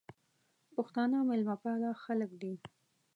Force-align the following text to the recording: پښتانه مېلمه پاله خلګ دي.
پښتانه 0.75 1.17
مېلمه 1.27 1.55
پاله 1.63 1.89
خلګ 2.03 2.31
دي. 2.41 2.53